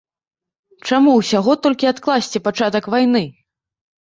Чаму 0.87 1.13
ўсяго 1.19 1.51
толькі 1.67 1.91
адкласці 1.93 2.43
пачатак 2.49 2.89
вайны? 2.97 3.23